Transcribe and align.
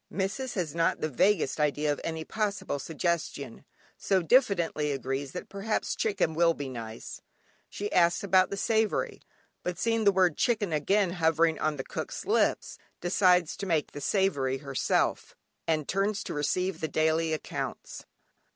Missis 0.09 0.55
has 0.55 0.73
not 0.73 0.99
the 0.99 1.09
vaguest 1.09 1.59
idea 1.59 1.91
of 1.93 2.01
any 2.03 2.25
possible 2.25 2.79
suggestion, 2.79 3.65
so 3.99 4.23
diffidently 4.23 4.91
agrees 4.91 5.31
that 5.33 5.47
perhaps 5.47 5.95
chicken 5.95 6.33
will 6.33 6.55
be 6.55 6.69
nice. 6.69 7.21
She 7.69 7.91
asks 7.91 8.23
about 8.23 8.49
the 8.49 8.57
savoury, 8.57 9.21
but 9.61 9.77
seeing 9.77 10.03
the 10.03 10.11
word 10.11 10.37
"chicken" 10.37 10.73
again 10.73 11.11
hovering 11.11 11.59
on 11.59 11.77
cook's 11.77 12.25
lips, 12.25 12.79
decides 12.99 13.55
to 13.57 13.67
make 13.67 13.91
the 13.91 14.01
savoury 14.01 14.57
herself, 14.57 15.35
and 15.67 15.87
turns 15.87 16.23
to 16.23 16.33
receive 16.33 16.81
the 16.81 16.87
daily 16.87 17.31
accounts. 17.31 18.07